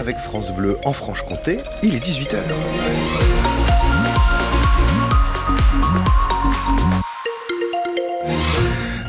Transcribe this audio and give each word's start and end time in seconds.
avec 0.00 0.18
France 0.18 0.50
Bleu 0.52 0.78
en 0.84 0.92
Franche-Comté. 0.92 1.60
Il 1.82 1.94
est 1.94 2.04
18h. 2.04 3.59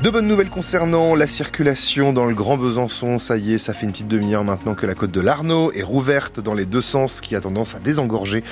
De 0.04 0.10
bonnes 0.10 0.26
nouvelles 0.26 0.50
concernant 0.50 1.14
la 1.14 1.28
circulation 1.28 2.12
dans 2.12 2.26
le 2.26 2.34
Grand 2.34 2.58
Besançon. 2.58 3.20
Ça 3.20 3.38
y 3.38 3.54
est, 3.54 3.60
ça 3.60 3.72
fait 3.72 3.86
une 3.86 3.92
petite 3.92 4.08
demi-heure 4.08 4.44
maintenant 4.44 4.74
que 4.74 4.88
la 4.88 4.96
côte 4.96 5.12
de 5.12 5.22
l'Arnaud 5.22 5.72
est 5.74 5.84
rouverte 5.84 6.40
dans 6.40 6.56
les 6.56 6.66
deux 6.66 6.82
sens, 6.82 7.22
qui 7.22 7.36
a 7.36 7.42
tendance 7.42 7.76
à 7.76 7.80
désengorger 7.80 8.44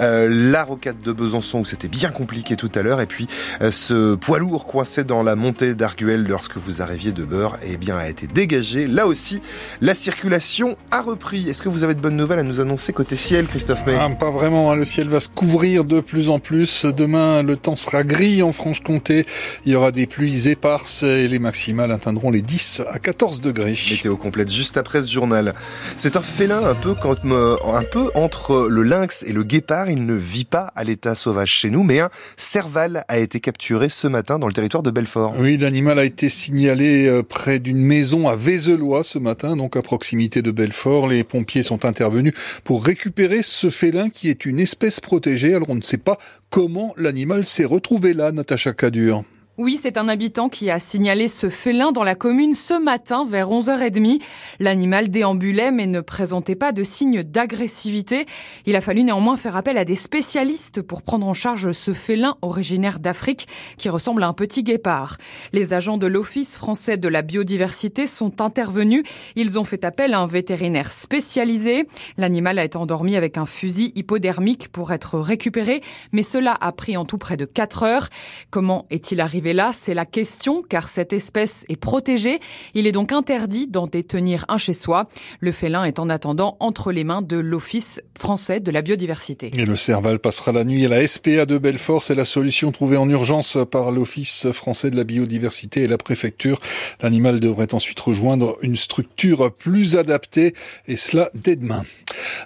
euh, 0.00 0.28
la 0.28 0.64
rocade 0.64 1.02
de 1.02 1.12
Besançon 1.12 1.60
où 1.60 1.64
c'était 1.64 1.88
bien 1.88 2.10
compliqué 2.10 2.56
tout 2.56 2.70
à 2.74 2.82
l'heure. 2.82 3.00
Et 3.00 3.06
puis 3.06 3.26
euh, 3.62 3.70
ce 3.70 4.16
poids 4.16 4.38
lourd 4.38 4.66
coincé 4.66 5.02
dans 5.02 5.22
la 5.22 5.34
montée 5.34 5.74
d'Arguel 5.74 6.24
lorsque 6.24 6.58
vous 6.58 6.82
arriviez 6.82 7.12
de 7.12 7.24
Beurre, 7.24 7.56
eh 7.62 7.78
bien 7.78 7.96
a 7.96 8.06
été 8.06 8.26
dégagé. 8.26 8.86
Là 8.86 9.06
aussi, 9.06 9.40
la 9.80 9.94
circulation 9.94 10.76
a 10.90 11.00
repris. 11.00 11.48
Est-ce 11.48 11.62
que 11.62 11.70
vous 11.70 11.84
avez 11.84 11.94
de 11.94 12.00
bonnes 12.00 12.16
nouvelles 12.16 12.40
à 12.40 12.42
nous 12.42 12.60
annoncer 12.60 12.92
côté 12.92 13.16
ciel, 13.16 13.46
Christophe 13.46 13.86
May? 13.86 13.96
Ah, 13.98 14.10
Pas 14.10 14.30
vraiment. 14.30 14.70
Hein. 14.70 14.76
Le 14.76 14.84
ciel 14.84 15.08
va 15.08 15.20
se 15.20 15.30
couvrir 15.30 15.86
de 15.86 16.00
plus 16.00 16.28
en 16.28 16.38
plus. 16.38 16.84
Demain, 16.84 17.42
le 17.42 17.56
temps 17.56 17.76
sera 17.76 18.04
gris 18.04 18.42
en 18.42 18.52
Franche-Comté. 18.52 19.24
Il 19.64 19.72
y 19.72 19.74
aura 19.74 19.90
des 19.90 20.06
pluies 20.06 20.48
éparses 20.48 20.97
et 21.02 21.28
les 21.28 21.38
maximales 21.38 21.92
atteindront 21.92 22.30
les 22.30 22.42
10 22.42 22.82
à 22.90 22.98
14 22.98 23.40
degrés. 23.40 23.76
Météo 23.90 24.16
complète 24.16 24.50
juste 24.50 24.76
après 24.76 25.02
ce 25.02 25.12
journal. 25.12 25.54
C'est 25.96 26.16
un 26.16 26.20
félin 26.20 26.64
un 26.64 26.74
peu, 26.74 26.94
euh, 27.26 27.56
un 27.66 27.82
peu 27.82 28.10
entre 28.14 28.68
le 28.68 28.82
lynx 28.82 29.24
et 29.24 29.32
le 29.32 29.42
guépard. 29.42 29.90
Il 29.90 30.06
ne 30.06 30.14
vit 30.14 30.44
pas 30.44 30.72
à 30.74 30.84
l'état 30.84 31.14
sauvage 31.14 31.50
chez 31.50 31.70
nous, 31.70 31.82
mais 31.82 32.00
un 32.00 32.10
serval 32.36 33.04
a 33.08 33.18
été 33.18 33.40
capturé 33.40 33.88
ce 33.88 34.06
matin 34.06 34.38
dans 34.38 34.46
le 34.46 34.52
territoire 34.52 34.82
de 34.82 34.90
Belfort. 34.90 35.34
Oui, 35.38 35.56
l'animal 35.56 35.98
a 35.98 36.04
été 36.04 36.28
signalé 36.28 37.06
euh, 37.06 37.22
près 37.22 37.58
d'une 37.58 37.84
maison 37.84 38.28
à 38.28 38.36
Vézelois 38.36 39.02
ce 39.02 39.18
matin, 39.18 39.56
donc 39.56 39.76
à 39.76 39.82
proximité 39.82 40.42
de 40.42 40.50
Belfort. 40.50 41.08
Les 41.08 41.24
pompiers 41.24 41.62
sont 41.62 41.84
intervenus 41.84 42.34
pour 42.64 42.84
récupérer 42.84 43.42
ce 43.42 43.70
félin 43.70 44.10
qui 44.10 44.28
est 44.28 44.44
une 44.44 44.60
espèce 44.60 45.00
protégée. 45.00 45.54
Alors 45.54 45.70
on 45.70 45.74
ne 45.74 45.82
sait 45.82 45.98
pas 45.98 46.18
comment 46.50 46.94
l'animal 46.96 47.46
s'est 47.46 47.64
retrouvé 47.64 48.14
là, 48.14 48.32
Natacha 48.32 48.72
Cadur. 48.72 49.24
Oui, 49.58 49.76
c'est 49.82 49.96
un 49.96 50.08
habitant 50.08 50.48
qui 50.48 50.70
a 50.70 50.78
signalé 50.78 51.26
ce 51.26 51.48
félin 51.48 51.90
dans 51.90 52.04
la 52.04 52.14
commune 52.14 52.54
ce 52.54 52.80
matin 52.80 53.26
vers 53.28 53.50
11h30. 53.50 54.22
L'animal 54.60 55.08
déambulait 55.08 55.72
mais 55.72 55.88
ne 55.88 56.00
présentait 56.00 56.54
pas 56.54 56.70
de 56.70 56.84
signes 56.84 57.24
d'agressivité. 57.24 58.26
Il 58.66 58.76
a 58.76 58.80
fallu 58.80 59.02
néanmoins 59.02 59.36
faire 59.36 59.56
appel 59.56 59.76
à 59.76 59.84
des 59.84 59.96
spécialistes 59.96 60.80
pour 60.80 61.02
prendre 61.02 61.26
en 61.26 61.34
charge 61.34 61.72
ce 61.72 61.92
félin 61.92 62.36
originaire 62.40 63.00
d'Afrique 63.00 63.48
qui 63.78 63.88
ressemble 63.88 64.22
à 64.22 64.28
un 64.28 64.32
petit 64.32 64.62
guépard. 64.62 65.16
Les 65.52 65.72
agents 65.72 65.98
de 65.98 66.06
l'Office 66.06 66.56
français 66.56 66.96
de 66.96 67.08
la 67.08 67.22
biodiversité 67.22 68.06
sont 68.06 68.40
intervenus. 68.40 69.02
Ils 69.34 69.58
ont 69.58 69.64
fait 69.64 69.84
appel 69.84 70.14
à 70.14 70.20
un 70.20 70.28
vétérinaire 70.28 70.92
spécialisé. 70.92 71.88
L'animal 72.16 72.60
a 72.60 72.64
été 72.64 72.78
endormi 72.78 73.16
avec 73.16 73.36
un 73.36 73.46
fusil 73.46 73.90
hypodermique 73.96 74.68
pour 74.68 74.92
être 74.92 75.18
récupéré, 75.18 75.82
mais 76.12 76.22
cela 76.22 76.56
a 76.60 76.70
pris 76.70 76.96
en 76.96 77.04
tout 77.04 77.18
près 77.18 77.36
de 77.36 77.44
4 77.44 77.82
heures. 77.82 78.08
Comment 78.50 78.86
est-il 78.90 79.20
arrivé 79.20 79.47
là, 79.52 79.72
c'est 79.72 79.94
la 79.94 80.06
question, 80.06 80.62
car 80.62 80.88
cette 80.88 81.12
espèce 81.12 81.64
est 81.68 81.76
protégée. 81.76 82.40
Il 82.74 82.86
est 82.86 82.92
donc 82.92 83.12
interdit 83.12 83.66
d'en 83.66 83.86
détenir 83.86 84.44
un 84.48 84.58
chez 84.58 84.74
soi. 84.74 85.08
Le 85.40 85.52
félin 85.52 85.84
est 85.84 85.98
en 85.98 86.08
attendant 86.08 86.56
entre 86.60 86.92
les 86.92 87.04
mains 87.04 87.22
de 87.22 87.36
l'Office 87.36 88.00
français 88.18 88.60
de 88.60 88.70
la 88.70 88.82
biodiversité. 88.82 89.50
Et 89.56 89.64
le 89.64 89.76
Serval 89.76 90.18
passera 90.18 90.52
la 90.52 90.64
nuit 90.64 90.84
à 90.84 90.88
la 90.88 91.06
SPA 91.06 91.46
de 91.46 91.58
Belfort. 91.58 92.02
C'est 92.02 92.14
la 92.14 92.24
solution 92.24 92.72
trouvée 92.72 92.96
en 92.96 93.08
urgence 93.08 93.58
par 93.70 93.90
l'Office 93.90 94.50
français 94.52 94.90
de 94.90 94.96
la 94.96 95.04
biodiversité 95.04 95.82
et 95.82 95.86
la 95.86 95.98
préfecture. 95.98 96.58
L'animal 97.00 97.40
devrait 97.40 97.74
ensuite 97.74 98.00
rejoindre 98.00 98.56
une 98.62 98.76
structure 98.76 99.52
plus 99.52 99.96
adaptée, 99.96 100.54
et 100.86 100.96
cela 100.96 101.30
dès 101.34 101.56
demain. 101.56 101.84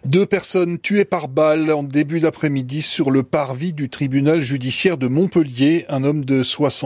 Deux 0.05 0.27
personnes 0.27 0.79
tuées 0.79 1.05
par 1.05 1.29
balle 1.29 1.71
en 1.71 1.83
début 1.83 2.21
d'après-midi 2.21 2.83
sur 2.83 3.11
le 3.11 3.23
parvis 3.23 3.73
du 3.73 3.89
tribunal 3.89 4.41
judiciaire 4.41 4.99
de 4.99 5.07
Montpellier. 5.07 5.85
Un 5.89 6.05
homme 6.05 6.25
de 6.25 6.43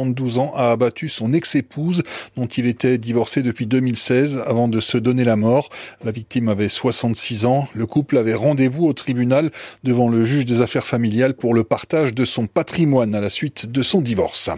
72 0.07 0.39
ans 0.39 0.53
a 0.55 0.71
abattu 0.71 1.09
son 1.09 1.33
ex-épouse, 1.33 2.03
dont 2.37 2.47
il 2.47 2.67
était 2.67 2.99
divorcé 2.99 3.43
depuis 3.43 3.67
2016, 3.67 4.43
avant 4.47 4.69
de 4.69 4.81
se 4.81 4.99
donner 4.99 5.25
la 5.25 5.37
mort. 5.37 5.69
La 6.05 6.13
victime 6.13 6.49
avait 6.49 6.69
66 6.69 7.47
ans. 7.47 7.69
Le 7.75 7.87
couple 7.87 8.19
avait 8.19 8.35
rendez-vous 8.35 8.87
au 8.87 8.93
tribunal 8.93 9.51
devant 9.83 10.09
le 10.09 10.25
juge 10.25 10.45
des 10.45 10.63
affaires 10.63 10.87
familiales 10.87 11.35
pour 11.35 11.55
le 11.55 11.65
partage 11.65 12.15
de 12.15 12.25
son 12.25 12.47
patrimoine 12.47 13.15
à 13.15 13.21
la 13.21 13.31
suite 13.31 13.71
de 13.71 13.83
son 13.83 14.01
divorce. 14.01 14.51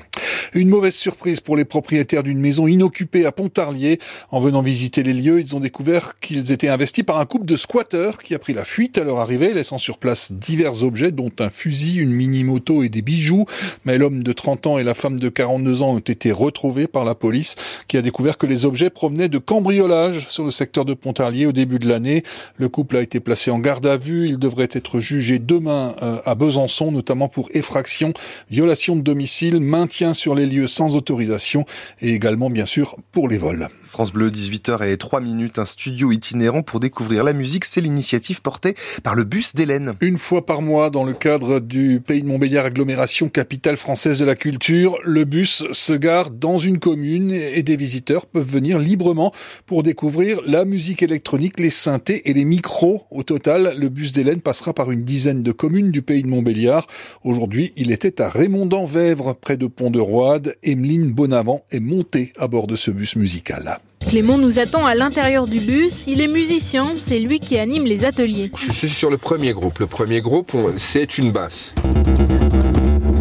Une 0.54 0.69
mauvaise 0.69 0.94
surprise 0.94 1.41
pour 1.41 1.56
les 1.56 1.65
propriétaires 1.65 2.22
d'une 2.22 2.38
maison 2.38 2.66
inoccupée 2.66 3.26
à 3.26 3.32
Pontarlier. 3.32 3.99
En 4.31 4.41
venant 4.41 4.62
visiter 4.62 5.03
les 5.03 5.12
lieux, 5.12 5.41
ils 5.41 5.56
ont 5.56 5.60
découvert 5.60 6.19
qu'ils 6.21 6.53
étaient 6.53 6.69
investis 6.69 7.04
par 7.04 7.19
un 7.19 7.26
couple 7.26 7.47
de 7.47 7.56
squatteurs 7.56 8.19
qui 8.19 8.34
a 8.34 8.38
pris 8.38 8.53
la 8.53 8.65
fuite 8.65 8.98
à 8.98 9.04
leur 9.04 9.19
arrivée, 9.19 9.53
laissant 9.53 9.78
sur 9.78 9.98
place 9.98 10.32
divers 10.32 10.82
objets, 10.82 11.12
dont 11.12 11.32
un 11.38 11.50
fusil, 11.50 11.98
une 11.98 12.12
mini-moto 12.12 12.82
et 12.82 12.88
des 12.88 13.03
bijoux. 13.03 13.47
Mais 13.84 13.98
l'homme 13.98 14.22
de 14.22 14.32
30 14.32 14.66
ans 14.66 14.78
et 14.78 14.84
la 14.84 14.94
femme 14.94 15.19
de 15.19 15.28
42 15.28 15.82
ans 15.82 15.94
ont 15.94 15.98
été 15.98 16.32
retrouvés 16.32 16.87
par 16.87 17.04
la 17.04 17.15
police, 17.15 17.56
qui 17.87 17.97
a 17.97 18.03
découvert 18.03 18.38
que 18.38 18.47
les 18.47 18.65
objets 18.65 18.91
provenaient 18.91 19.28
de 19.28 19.38
cambriolage 19.38 20.28
sur 20.28 20.44
le 20.44 20.50
secteur 20.50 20.84
de 20.84 20.94
Pontarlier 20.94 21.47
au 21.47 21.53
début 21.53 21.78
de 21.78 21.88
l'année. 21.88 22.22
Le 22.56 22.69
couple 22.69 22.97
a 22.97 23.03
été 23.03 23.21
placé 23.21 23.50
en 23.50 23.59
garde 23.59 23.87
à 23.87 23.97
vue. 23.97 24.28
Il 24.28 24.38
devrait 24.38 24.69
être 24.72 25.00
jugé 25.00 25.38
demain 25.38 25.94
euh, 26.03 26.19
à 26.25 26.34
Besançon, 26.34 26.93
notamment 26.93 27.28
pour 27.28 27.48
effraction, 27.53 28.12
violation 28.50 28.97
de 28.97 29.03
domicile, 29.03 29.60
maintien 29.60 30.15
sur 30.15 30.28
les 30.34 30.47
lieux 30.47 30.66
sans 30.66 30.97
autorisation 30.97 31.65
et 32.00 32.15
également 32.15 32.50
bien 32.50 32.66
sûr 32.66 32.97
pour 33.12 33.28
les 33.28 33.39
vols. 33.39 33.69
France 33.88 34.12
Bleu, 34.12 34.31
18h 34.31 34.87
et 34.87 34.97
3 34.99 35.21
minutes, 35.21 35.59
un 35.59 35.65
studio 35.65 36.12
itinérant 36.12 36.62
pour 36.62 36.78
découvrir 36.78 37.25
la 37.25 37.32
musique. 37.32 37.65
C'est 37.65 37.81
l'initiative 37.81 38.43
portée 38.43 38.75
par 39.03 39.15
le 39.15 39.25
bus 39.25 39.54
d'Hélène. 39.54 39.94
Une 40.00 40.19
fois 40.19 40.44
par 40.44 40.60
mois, 40.60 40.91
dans 40.91 41.04
le 41.04 41.15
cadre 41.15 41.59
du 41.59 42.00
Pays 42.00 42.22
de 42.22 42.27
Montbéliard 42.27 42.66
agglomération 42.66 43.31
capitale 43.31 43.78
française 43.78 44.19
de 44.19 44.27
la 44.27 44.37
culture, 44.37 44.98
le 45.04 45.25
bus 45.25 45.65
se 45.72 45.94
gare 45.94 46.31
dans 46.31 46.59
une 46.59 46.78
commune 46.78 47.32
et 47.32 47.62
des 47.62 47.77
visiteurs 47.77 48.27
peuvent 48.27 48.47
venir 48.47 48.78
librement 48.78 49.32
pour 49.65 49.82
découvrir 49.82 50.41
la 50.47 50.66
musique 50.66 51.03
électronique, 51.03 51.59
les 51.59 51.71
synthés 51.71 52.28
et 52.28 52.34
les 52.34 52.44
micros. 52.44 53.04
Au 53.10 53.22
total, 53.22 53.75
le 53.78 53.88
bus 53.88 54.12
d'Hélène 54.12 54.43
passera 54.43 54.75
par 54.75 54.91
une 54.91 55.03
dizaine 55.03 55.43
de 55.43 55.53
communes 55.53 55.91
du 55.91 56.03
Pays 56.03 56.22
de 56.22 56.28
Montbéliard. 56.28 56.87
Aujourd'hui, 57.25 57.72
il 57.77 57.91
était 57.91 58.21
à 58.21 58.28
Raymondant-Vèvre, 58.28 59.34
près 59.34 59.56
de 59.56 59.66
Pont-de-Roide. 59.66 60.56
Emeline 60.62 61.10
Bonavent 61.10 61.62
est 61.72 61.81
montée 61.81 62.34
à 62.38 62.48
bord 62.48 62.66
de 62.66 62.77
ce 62.77 62.91
bus 62.91 63.16
musical. 63.16 63.78
Clément 64.08 64.38
nous 64.38 64.58
attend 64.58 64.86
à 64.86 64.94
l'intérieur 64.94 65.46
du 65.46 65.60
bus. 65.60 66.06
Il 66.06 66.22
est 66.22 66.28
musicien, 66.28 66.94
c'est 66.96 67.19
lui 67.19 67.41
qui 67.41 67.58
anime 67.58 67.84
les 67.84 68.06
ateliers. 68.06 68.50
Je 68.56 68.72
suis 68.72 68.88
sur 68.88 69.10
le 69.10 69.19
premier 69.19 69.52
groupe. 69.52 69.78
Le 69.80 69.86
premier 69.86 70.22
groupe, 70.22 70.56
c'est 70.76 71.19
une 71.19 71.30
basse. 71.30 71.74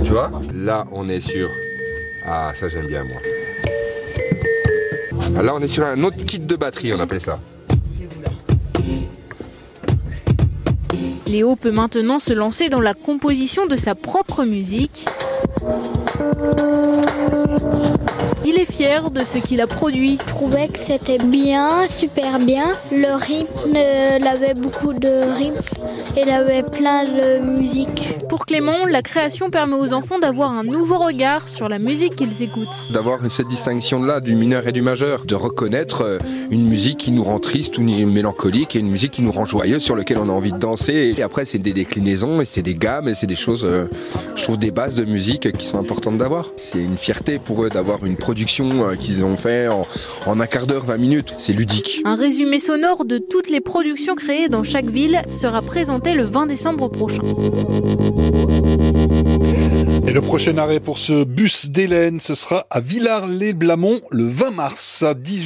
Tu 0.05 0.11
vois? 0.11 0.31
Là, 0.53 0.87
on 0.93 1.09
est 1.09 1.19
sur. 1.19 1.49
Ah, 2.25 2.53
ça 2.57 2.69
j'aime 2.69 2.87
bien 2.87 3.03
moi. 3.03 3.17
Ah, 5.37 5.43
là, 5.43 5.53
on 5.53 5.59
est 5.59 5.67
sur 5.67 5.85
un 5.85 6.01
autre 6.03 6.23
kit 6.23 6.39
de 6.39 6.55
batterie, 6.55 6.93
on 6.93 6.99
appelle 7.01 7.21
ça. 7.21 7.39
Léo 11.27 11.57
peut 11.57 11.71
maintenant 11.71 12.19
se 12.19 12.31
lancer 12.31 12.69
dans 12.69 12.79
la 12.79 12.93
composition 12.93 13.65
de 13.65 13.75
sa 13.75 13.93
propre 13.93 14.45
musique. 14.45 15.05
Il 18.49 18.57
est 18.57 18.63
fier 18.63 19.11
de 19.11 19.25
ce 19.25 19.39
qu'il 19.39 19.59
a 19.59 19.67
produit. 19.67 20.17
Je 20.21 20.25
trouvais 20.25 20.69
que 20.69 20.79
c'était 20.79 21.17
bien, 21.17 21.69
super 21.89 22.39
bien. 22.39 22.71
Le 22.93 23.13
rythme, 23.17 23.75
il 23.75 24.25
avait 24.25 24.53
beaucoup 24.53 24.93
de 24.93 25.35
rythme 25.37 25.61
et 26.15 26.21
il 26.21 26.29
avait 26.29 26.63
plein 26.63 27.03
de 27.03 27.39
musique. 27.39 28.15
Pour 28.29 28.45
Clément, 28.45 28.85
la 28.85 29.01
création 29.01 29.49
permet 29.49 29.75
aux 29.75 29.91
enfants 29.91 30.17
d'avoir 30.17 30.51
un 30.51 30.63
nouveau 30.63 30.97
regard 30.97 31.45
sur 31.49 31.67
la 31.67 31.77
musique 31.77 32.15
qu'ils 32.15 32.41
écoutent. 32.41 32.89
D'avoir 32.89 33.19
cette 33.29 33.49
distinction-là 33.49 34.21
du 34.21 34.33
mineur 34.33 34.65
et 34.65 34.71
du 34.71 34.81
majeur, 34.81 35.25
de 35.25 35.35
reconnaître 35.35 36.03
euh, 36.03 36.19
une 36.49 36.65
musique 36.65 36.99
qui 36.99 37.11
nous 37.11 37.25
rend 37.25 37.39
triste 37.39 37.77
ou 37.77 37.83
mélancolique 37.83 38.77
et 38.77 38.79
une 38.79 38.89
musique 38.89 39.11
qui 39.11 39.23
nous 39.23 39.33
rend 39.33 39.43
joyeux, 39.43 39.79
sur 39.79 39.97
laquelle 39.97 40.19
on 40.19 40.29
a 40.29 40.31
envie 40.31 40.53
de 40.53 40.57
danser. 40.57 41.13
Et 41.17 41.21
après, 41.21 41.43
c'est 41.43 41.57
des 41.57 41.73
déclinaisons 41.73 42.39
et 42.39 42.45
c'est 42.45 42.61
des 42.61 42.75
gammes 42.75 43.09
et 43.09 43.15
c'est 43.15 43.27
des 43.27 43.35
choses, 43.35 43.65
euh, 43.65 43.89
je 44.38 44.43
trouve, 44.43 44.57
des 44.57 44.71
bases 44.71 44.95
de 44.95 45.03
musique 45.03 45.51
qui 45.51 45.65
sont 45.65 45.79
importantes 45.79 46.17
d'avoir. 46.17 46.45
C'est 46.55 46.79
une 46.81 46.97
fierté 46.97 47.39
pour 47.39 47.65
eux 47.65 47.69
d'avoir 47.69 48.05
une 48.05 48.15
production 48.15 48.37
euh, 48.39 48.95
qu'ils 48.95 49.24
ont 49.24 49.36
fait 49.36 49.68
en, 49.68 50.39
un 50.39 50.45
quart 50.45 50.68
d'heure, 50.68 50.86
20 50.86 50.98
minutes. 50.98 51.34
C'est 51.38 51.54
ludique. 51.54 52.01
Un 52.06 52.16
résumé 52.16 52.60
sonore 52.60 53.06
de 53.06 53.18
toutes 53.18 53.50
les 53.50 53.62
productions 53.62 54.16
créées 54.16 54.50
dans 54.50 54.63
chaque 54.63 54.89
ville 54.89 55.22
sera 55.28 55.62
présenté 55.62 56.13
le 56.13 56.24
20 56.24 56.45
décembre 56.45 56.89
prochain. 56.89 57.22
Et 60.07 60.13
le 60.13 60.22
prochain 60.22 60.57
arrêt 60.57 60.80
pour 60.80 61.00
ce 61.00 61.24
bus 61.24 61.69
d'Hélène, 61.69 62.19
ce 62.19 62.34
sera 62.34 62.66
à 62.69 62.80
Villars-les-Blamont 62.80 64.00
le 64.12 64.25
20 64.25 64.51
mars 64.51 65.04
à 65.04 65.13
18 65.13 65.36